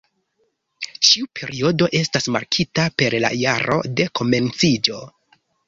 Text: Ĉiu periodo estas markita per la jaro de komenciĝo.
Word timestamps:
Ĉiu 1.07 1.27
periodo 1.39 1.89
estas 1.99 2.29
markita 2.37 2.87
per 3.03 3.19
la 3.27 3.33
jaro 3.45 3.79
de 4.01 4.11
komenciĝo. 4.21 5.07